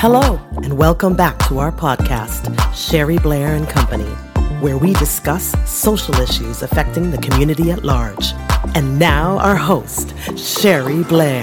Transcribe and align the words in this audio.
Hello, 0.00 0.40
and 0.62 0.78
welcome 0.78 1.16
back 1.16 1.36
to 1.48 1.58
our 1.58 1.72
podcast, 1.72 2.54
Sherry 2.72 3.18
Blair 3.18 3.56
and 3.56 3.68
Company, 3.68 4.08
where 4.60 4.78
we 4.78 4.92
discuss 4.92 5.56
social 5.68 6.14
issues 6.20 6.62
affecting 6.62 7.10
the 7.10 7.18
community 7.18 7.72
at 7.72 7.82
large. 7.82 8.32
And 8.76 8.96
now, 8.96 9.38
our 9.38 9.56
host, 9.56 10.14
Sherry 10.38 11.02
Blair. 11.02 11.42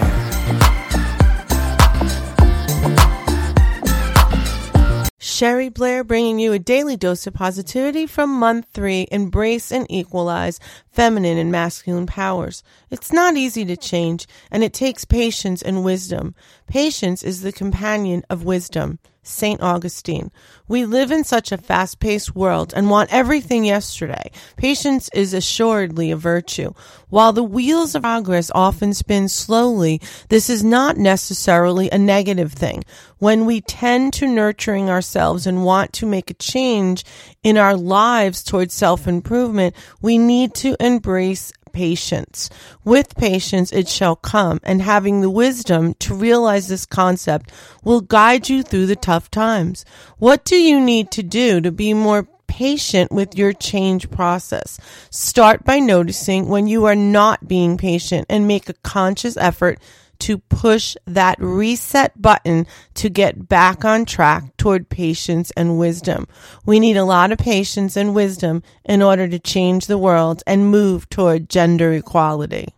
Sherry 5.35 5.67
Blair 5.67 6.05
bringing 6.05 6.39
you 6.39 6.53
a 6.53 6.59
daily 6.59 6.95
dose 6.95 7.27
of 7.27 7.33
positivity 7.33 8.07
from 8.07 8.29
month 8.29 8.67
three 8.73 9.05
Embrace 9.11 9.69
and 9.69 9.85
Equalize 9.89 10.61
Feminine 10.93 11.37
and 11.37 11.51
Masculine 11.51 12.05
Powers. 12.05 12.63
It's 12.89 13.11
not 13.11 13.35
easy 13.35 13.65
to 13.65 13.75
change, 13.75 14.27
and 14.49 14.63
it 14.63 14.71
takes 14.71 15.03
patience 15.03 15.61
and 15.61 15.83
wisdom. 15.83 16.35
Patience 16.67 17.21
is 17.21 17.41
the 17.41 17.51
companion 17.51 18.23
of 18.29 18.45
wisdom. 18.45 18.97
St. 19.27 19.61
Augustine. 19.61 20.31
We 20.67 20.85
live 20.85 21.11
in 21.11 21.23
such 21.23 21.51
a 21.51 21.57
fast 21.57 21.99
paced 21.99 22.35
world 22.35 22.73
and 22.75 22.89
want 22.89 23.13
everything 23.13 23.65
yesterday. 23.65 24.31
Patience 24.57 25.09
is 25.13 25.33
assuredly 25.33 26.11
a 26.11 26.15
virtue. 26.15 26.73
While 27.09 27.33
the 27.33 27.43
wheels 27.43 27.95
of 27.95 28.03
progress 28.03 28.51
often 28.53 28.93
spin 28.93 29.29
slowly, 29.29 30.01
this 30.29 30.49
is 30.49 30.63
not 30.63 30.97
necessarily 30.97 31.89
a 31.89 31.97
negative 31.97 32.53
thing. 32.53 32.83
When 33.17 33.45
we 33.45 33.61
tend 33.61 34.13
to 34.13 34.27
nurturing 34.27 34.89
ourselves 34.89 35.47
and 35.47 35.65
want 35.65 35.93
to 35.93 36.05
make 36.05 36.29
a 36.29 36.35
change 36.35 37.03
in 37.43 37.57
our 37.57 37.75
lives 37.75 38.43
towards 38.43 38.73
self 38.73 39.07
improvement, 39.07 39.75
we 40.01 40.17
need 40.17 40.53
to 40.55 40.75
embrace 40.79 41.51
patience. 41.75 42.49
With 42.85 43.15
patience 43.17 43.73
it 43.73 43.89
shall 43.89 44.15
come, 44.15 44.61
and 44.63 44.81
having 44.81 45.19
the 45.19 45.29
wisdom 45.29 45.93
to 45.95 46.15
realize 46.15 46.67
this 46.67 46.85
concept 46.85 47.51
will 47.83 47.99
guide 47.99 48.47
you 48.47 48.63
through 48.63 48.85
the 48.85 48.95
tough 48.95 49.29
times. 49.29 49.83
What 50.17 50.45
do 50.45 50.55
you 50.55 50.79
need 50.79 51.11
to 51.11 51.21
do 51.21 51.59
to 51.59 51.71
be 51.71 51.93
more 51.93 52.29
patient 52.47 53.11
with 53.11 53.37
your 53.37 53.51
change 53.51 54.09
process? 54.09 54.79
Start 55.09 55.65
by 55.65 55.79
noticing 55.79 56.47
when 56.47 56.67
you 56.67 56.85
are 56.85 56.95
not 56.95 57.45
being 57.45 57.77
patient 57.77 58.25
and 58.29 58.47
make 58.47 58.69
a 58.69 58.73
conscious 58.81 59.35
effort 59.35 59.77
to 60.19 60.37
push 60.37 60.95
that 61.05 61.37
reset 61.39 62.21
button 62.21 62.67
to 62.95 63.09
get 63.09 63.47
back 63.47 63.83
on 63.83 64.05
track 64.05 64.55
toward 64.57 64.89
patience 64.89 65.51
and 65.57 65.79
wisdom. 65.79 66.27
We 66.65 66.79
need 66.79 66.97
a 66.97 67.05
lot 67.05 67.31
of 67.31 67.37
patience 67.37 67.95
and 67.95 68.13
wisdom 68.13 68.63
in 68.83 69.01
order 69.01 69.27
to 69.27 69.39
change 69.39 69.87
the 69.87 69.97
world 69.97 70.43
and 70.45 70.69
move 70.69 71.09
toward 71.09 71.49
gender 71.49 71.93
equality. 71.93 72.74